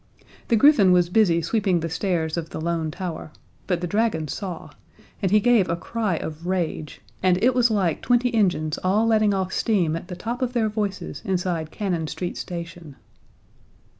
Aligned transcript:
The 0.47 0.55
griffin 0.55 0.91
was 0.91 1.09
busy 1.09 1.43
sweeping 1.43 1.79
the 1.81 1.87
stairs 1.91 2.35
of 2.35 2.49
the 2.49 2.59
Lone 2.59 2.89
Tower, 2.89 3.31
but 3.67 3.81
the 3.81 3.85
dragon 3.85 4.27
saw, 4.27 4.71
and 5.21 5.29
he 5.29 5.39
gave 5.39 5.69
a 5.69 5.75
cry 5.75 6.15
of 6.15 6.47
rage 6.47 7.01
and 7.21 7.37
it 7.43 7.53
was 7.53 7.69
like 7.69 8.01
twenty 8.01 8.33
engines 8.33 8.79
all 8.79 9.05
letting 9.05 9.31
off 9.31 9.53
steam 9.53 9.95
at 9.95 10.07
the 10.07 10.15
top 10.15 10.41
of 10.41 10.53
their 10.53 10.69
voices 10.69 11.21
inside 11.23 11.69
Cannon 11.69 12.07
Street 12.07 12.35
Station. 12.35 12.95